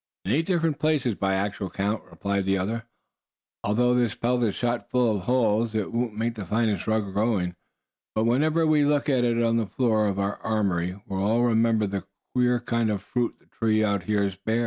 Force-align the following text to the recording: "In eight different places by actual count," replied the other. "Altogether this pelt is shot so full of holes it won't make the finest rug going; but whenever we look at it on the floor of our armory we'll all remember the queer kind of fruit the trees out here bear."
"In 0.25 0.31
eight 0.31 0.47
different 0.47 0.79
places 0.79 1.13
by 1.13 1.35
actual 1.35 1.69
count," 1.69 2.03
replied 2.09 2.45
the 2.45 2.57
other. 2.57 2.85
"Altogether 3.63 3.99
this 3.99 4.15
pelt 4.15 4.41
is 4.41 4.55
shot 4.55 4.81
so 4.87 4.87
full 4.89 5.15
of 5.15 5.23
holes 5.25 5.75
it 5.75 5.93
won't 5.93 6.17
make 6.17 6.33
the 6.33 6.43
finest 6.47 6.87
rug 6.87 7.13
going; 7.13 7.55
but 8.15 8.23
whenever 8.23 8.65
we 8.65 8.83
look 8.83 9.07
at 9.09 9.23
it 9.23 9.43
on 9.43 9.57
the 9.57 9.67
floor 9.67 10.07
of 10.07 10.17
our 10.17 10.37
armory 10.37 10.99
we'll 11.05 11.21
all 11.21 11.43
remember 11.43 11.85
the 11.85 12.07
queer 12.33 12.59
kind 12.59 12.89
of 12.89 13.03
fruit 13.03 13.35
the 13.37 13.45
trees 13.45 13.83
out 13.83 14.01
here 14.05 14.33
bear." 14.43 14.59